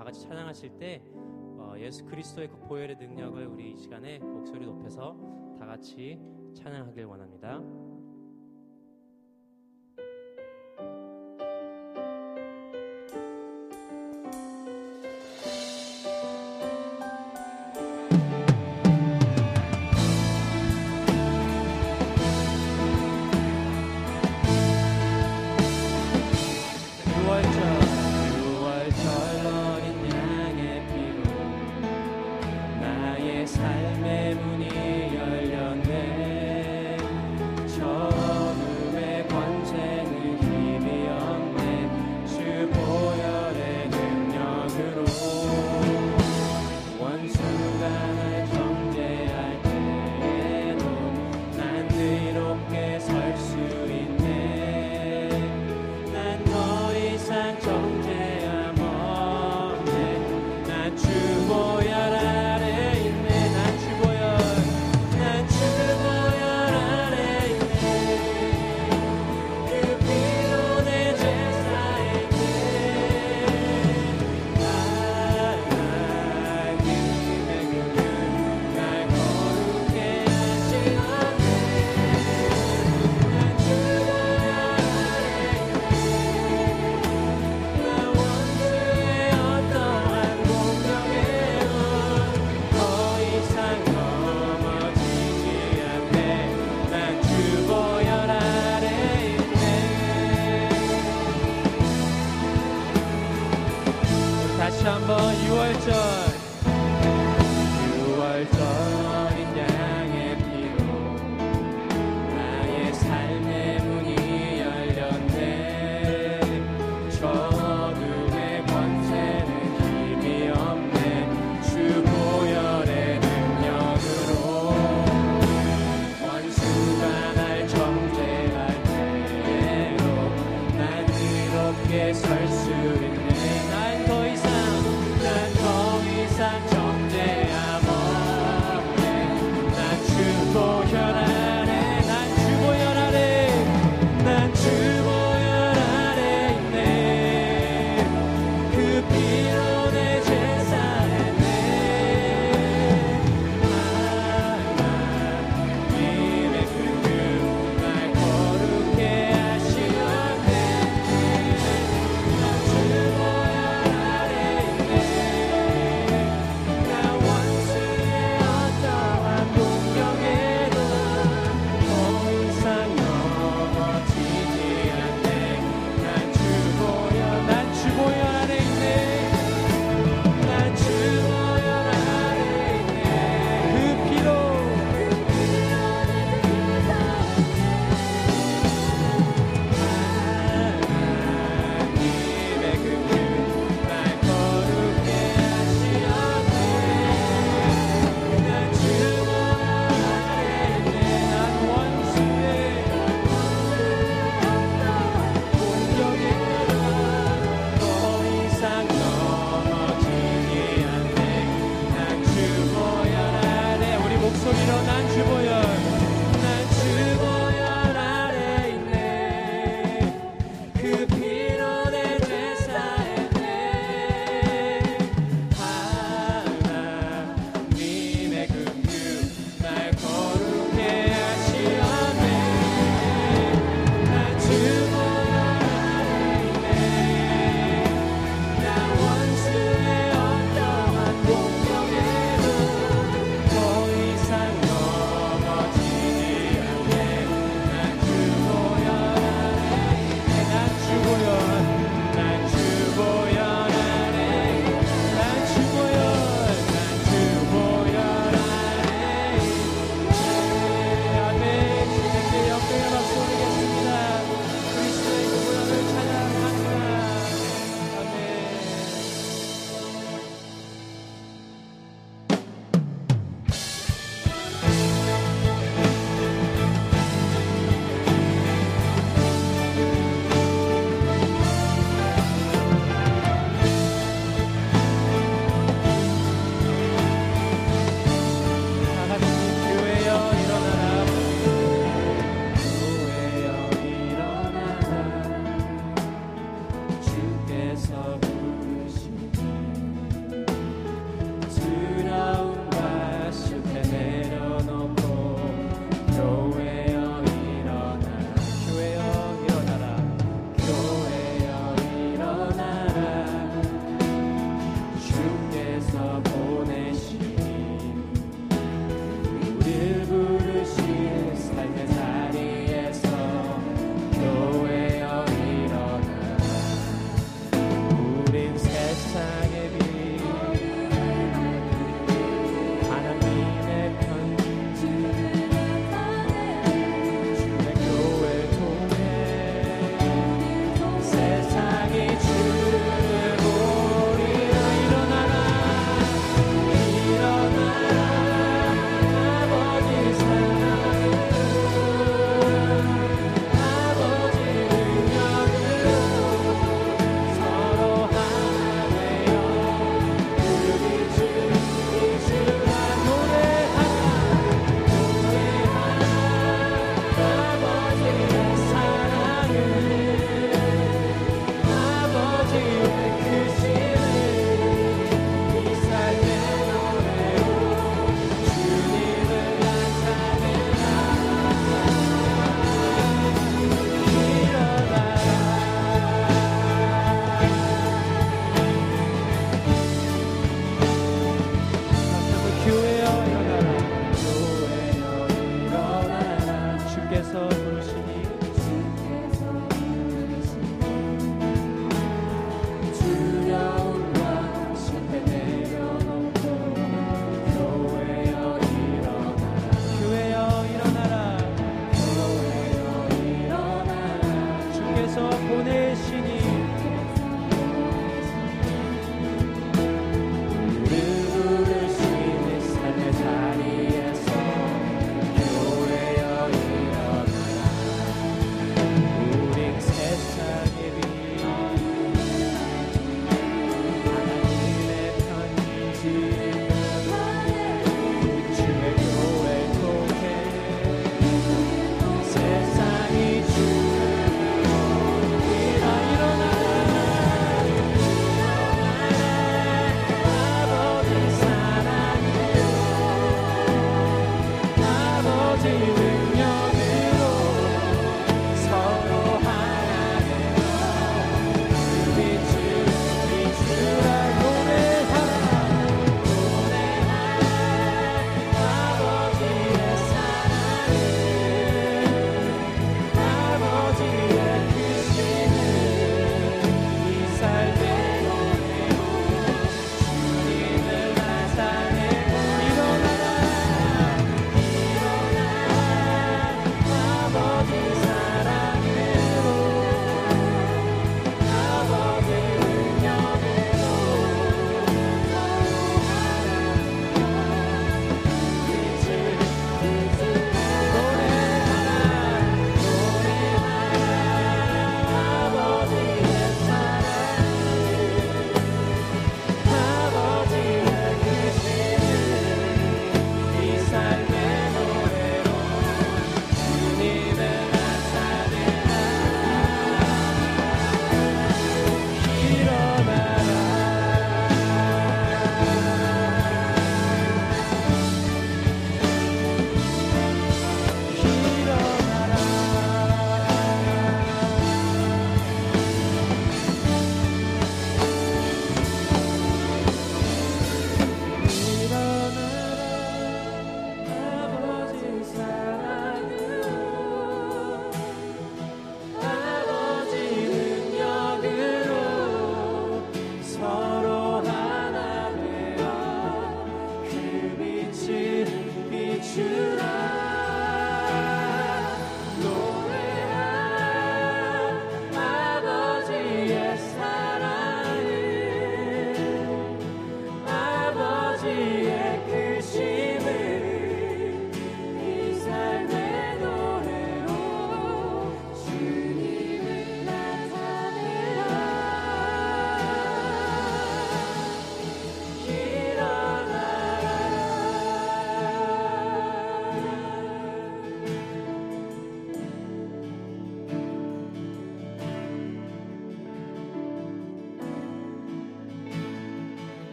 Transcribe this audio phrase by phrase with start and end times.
[0.00, 5.14] 다 같이 찬양하실 때 어, 예수 그리스도의 그 보혈의 능력을 우리 이 시간에 목소리 높여서
[5.58, 6.18] 다 같이
[6.54, 7.60] 찬양하길 원합니다.
[27.42, 27.79] 설수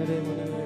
[0.00, 0.59] 하늘